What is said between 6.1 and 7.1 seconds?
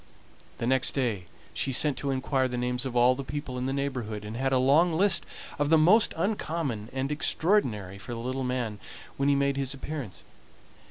uncommon